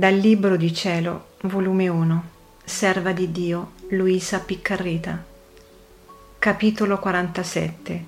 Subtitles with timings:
[0.00, 2.24] Dal Libro di Cielo, volume 1,
[2.64, 5.22] Serva di Dio, Luisa Piccarreta.
[6.38, 8.04] Capitolo 47.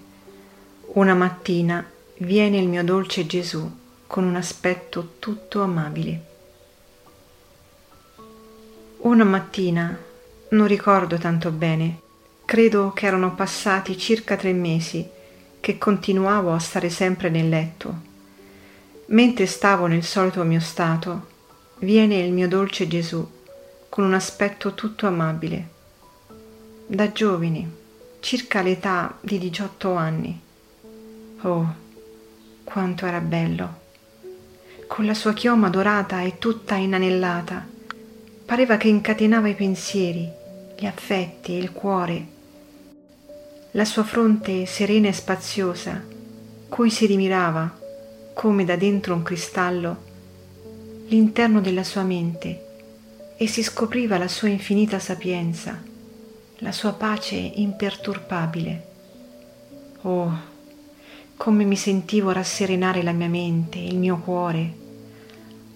[0.94, 1.86] Una mattina
[2.20, 3.70] viene il mio dolce Gesù
[4.07, 6.25] con un aspetto tutto amabile.
[9.00, 9.95] Una mattina,
[10.48, 11.99] non ricordo tanto bene,
[12.46, 15.07] credo che erano passati circa tre mesi
[15.61, 17.94] che continuavo a stare sempre nel letto.
[19.08, 21.32] Mentre stavo nel solito mio stato,
[21.82, 23.29] viene il mio dolce Gesù
[23.89, 25.68] con un aspetto tutto amabile.
[26.86, 27.71] Da giovine,
[28.21, 30.41] circa l'età di 18 anni.
[31.41, 31.75] Oh,
[32.62, 33.81] quanto era bello!
[34.86, 37.67] Con la sua chioma dorata e tutta inanellata,
[38.44, 40.30] pareva che incatenava i pensieri,
[40.78, 42.27] gli affetti e il cuore.
[43.72, 46.00] La sua fronte serena e spaziosa,
[46.69, 47.77] cui si rimirava,
[48.34, 50.11] come da dentro un cristallo,
[51.12, 55.78] l'interno della sua mente e si scopriva la sua infinita sapienza,
[56.60, 58.86] la sua pace imperturbabile.
[60.02, 60.40] Oh,
[61.36, 64.74] come mi sentivo rasserenare la mia mente, il mio cuore.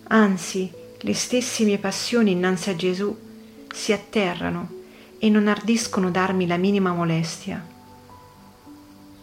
[0.05, 3.15] Anzi, le stesse mie passioni innanzi a Gesù
[3.71, 4.71] si atterrano
[5.19, 7.63] e non ardiscono darmi la minima molestia.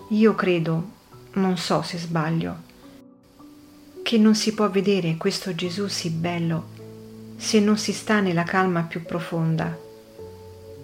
[0.09, 0.89] Io credo,
[1.34, 2.72] non so se sbaglio,
[4.14, 8.83] che non si può vedere questo Gesù sì bello se non si sta nella calma
[8.83, 9.75] più profonda,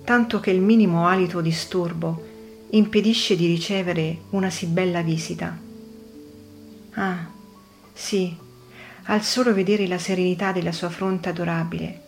[0.03, 2.25] tanto che il minimo alito disturbo
[2.71, 5.55] impedisce di ricevere una sì bella visita.
[6.93, 7.27] Ah,
[7.93, 8.35] sì,
[9.03, 12.01] al solo vedere la serenità della sua fronte adorabile,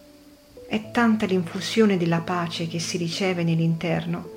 [0.67, 4.27] è tanta l'infusione della pace che si riceve nell'interno,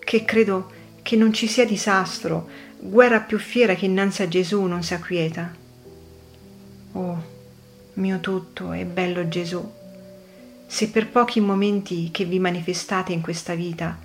[0.00, 0.68] che credo
[1.00, 2.48] che non ci sia disastro,
[2.80, 5.60] guerra più fiera che innanzi a Gesù non si acquieta.
[6.92, 7.22] Oh,
[7.94, 9.70] mio tutto e bello Gesù,
[10.66, 13.98] se per pochi momenti che vi manifestate in questa vita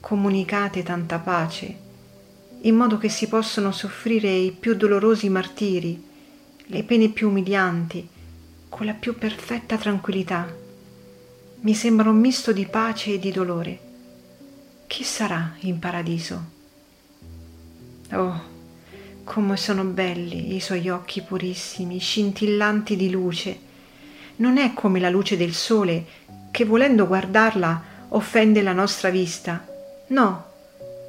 [0.00, 1.76] comunicate tanta pace,
[2.60, 6.02] in modo che si possono soffrire i più dolorosi martiri,
[6.66, 8.08] le pene più umilianti,
[8.68, 10.52] con la più perfetta tranquillità.
[11.60, 13.78] Mi sembra un misto di pace e di dolore.
[14.86, 16.44] Chi sarà in paradiso?
[18.12, 18.55] Oh,
[19.26, 23.58] come sono belli i suoi occhi purissimi, scintillanti di luce.
[24.36, 26.04] Non è come la luce del sole
[26.52, 29.66] che volendo guardarla offende la nostra vista.
[30.08, 30.44] No,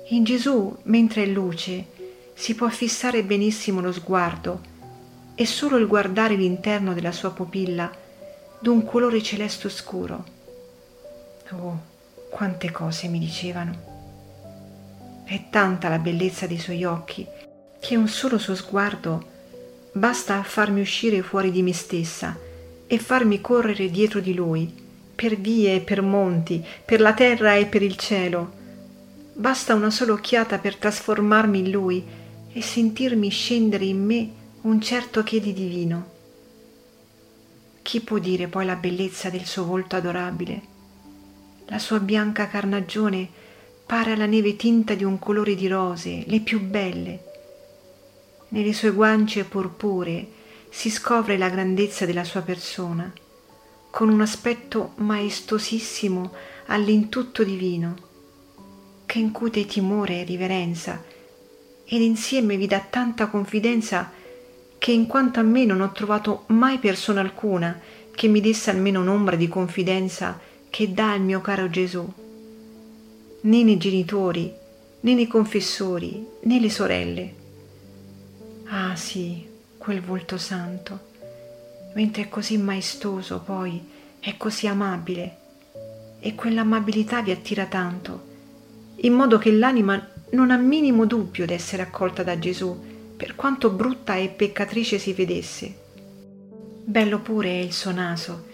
[0.10, 1.86] in Gesù, mentre è luce,
[2.34, 4.62] si può fissare benissimo lo sguardo
[5.36, 7.90] e solo il guardare l'interno della sua pupilla
[8.60, 10.26] d'un colore celeste scuro.
[11.52, 11.82] Oh,
[12.32, 13.96] quante cose mi dicevano.
[15.24, 17.37] È tanta la bellezza dei suoi occhi
[17.80, 19.36] che un solo suo sguardo
[19.92, 22.38] basta a farmi uscire fuori di me stessa
[22.86, 24.72] e farmi correre dietro di lui,
[25.16, 28.54] per vie e per monti, per la terra e per il cielo.
[29.34, 32.04] Basta una sola occhiata per trasformarmi in lui
[32.54, 34.30] e sentirmi scendere in me
[34.62, 36.16] un certo che di divino.
[37.82, 40.62] Chi può dire poi la bellezza del suo volto adorabile?
[41.68, 43.28] La sua bianca carnagione
[43.86, 47.27] pare alla neve tinta di un colore di rose, le più belle,
[48.50, 50.36] nelle sue guance purpuree
[50.70, 53.12] si scopre la grandezza della sua persona,
[53.90, 56.32] con un aspetto maestosissimo
[56.68, 57.96] all'intutto divino,
[59.06, 61.04] che incute timore e riverenza,
[61.86, 64.12] ed insieme vi dà tanta confidenza
[64.78, 67.80] che in quanto a me non ho trovato mai persona alcuna
[68.12, 72.06] che mi desse almeno un'ombra di confidenza che dà al mio caro Gesù,
[73.42, 74.54] né nei genitori,
[75.00, 77.46] né nei confessori, né le sorelle
[78.70, 79.48] Ah sì,
[79.78, 81.00] quel volto santo,
[81.94, 83.82] mentre è così maestoso poi,
[84.20, 85.38] è così amabile,
[86.20, 88.26] e quell'amabilità vi attira tanto,
[88.98, 92.78] in modo che l'anima non ha minimo dubbio d'essere accolta da Gesù,
[93.16, 95.76] per quanto brutta e peccatrice si vedesse.
[96.84, 98.46] Bello pure è il suo naso,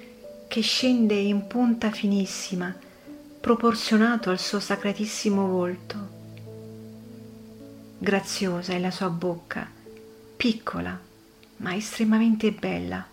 [0.48, 2.74] che scende in punta finissima,
[3.42, 6.08] proporzionato al suo sacratissimo volto.
[7.98, 9.82] Graziosa è la sua bocca,
[10.44, 11.00] piccola,
[11.60, 13.08] ma estremamente bella.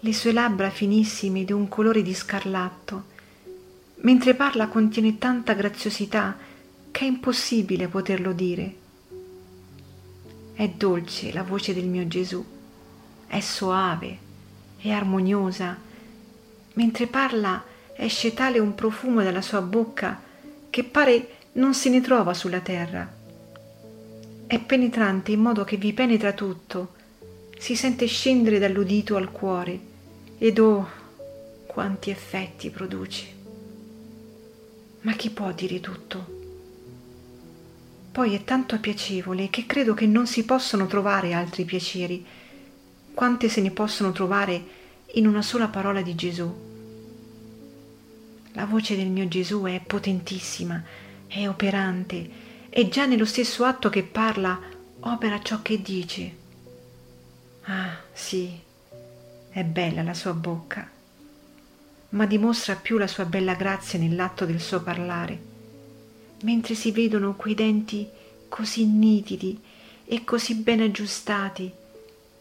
[0.00, 3.04] Le sue labbra finissime di un colore di scarlatto.
[3.98, 6.36] Mentre parla contiene tanta graziosità
[6.90, 8.74] che è impossibile poterlo dire.
[10.52, 12.44] È dolce la voce del mio Gesù,
[13.28, 14.18] è soave,
[14.78, 15.78] è armoniosa.
[16.72, 17.62] Mentre parla
[17.94, 20.20] esce tale un profumo dalla sua bocca
[20.70, 23.18] che pare non se ne trova sulla terra
[24.50, 26.94] è penetrante in modo che vi penetra tutto,
[27.56, 29.78] si sente scendere dall'udito al cuore
[30.38, 30.88] ed oh,
[31.66, 33.26] quanti effetti produce.
[35.02, 36.38] Ma chi può dire tutto?
[38.10, 42.26] Poi è tanto piacevole che credo che non si possono trovare altri piaceri,
[43.14, 44.60] quante se ne possono trovare
[45.12, 46.52] in una sola parola di Gesù.
[48.54, 50.82] La voce del mio Gesù è potentissima,
[51.28, 54.58] è operante, e già nello stesso atto che parla
[55.00, 56.36] opera ciò che dice.
[57.62, 58.58] Ah, sì,
[59.50, 60.88] è bella la sua bocca,
[62.10, 65.38] ma dimostra più la sua bella grazia nell'atto del suo parlare,
[66.42, 68.08] mentre si vedono quei denti
[68.48, 69.60] così nitidi
[70.04, 71.70] e così ben aggiustati,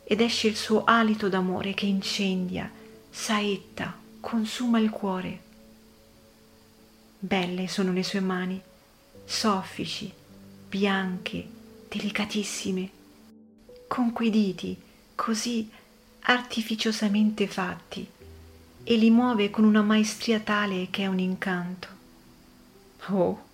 [0.03, 2.71] ed esce il suo alito d'amore che incendia,
[3.09, 5.39] saetta, consuma il cuore.
[7.19, 8.59] Belle sono le sue mani,
[9.25, 10.11] soffici,
[10.69, 11.47] bianche,
[11.89, 12.89] delicatissime,
[13.87, 14.77] con quei diti
[15.15, 15.67] così
[16.21, 18.07] artificiosamente fatti
[18.83, 21.87] e li muove con una maestria tale che è un incanto.
[23.07, 23.45] Oh,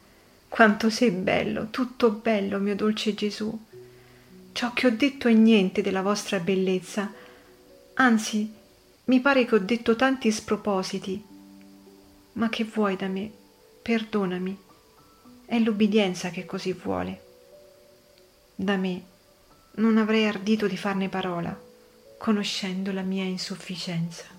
[0.50, 3.58] quanto sei bello, tutto bello, mio dolce Gesù.
[4.52, 7.12] Ciò che ho detto è niente della vostra bellezza,
[7.94, 8.52] anzi,
[9.06, 11.24] mi pare che ho detto tanti spropositi.
[12.34, 13.32] Ma che vuoi da me?
[13.82, 14.64] Perdonami.
[15.46, 17.22] È l'ubbidienza che così vuole.
[18.56, 19.04] Da me
[19.76, 21.56] non avrei ardito di farne parola,
[22.18, 24.35] conoscendo la mia insufficienza.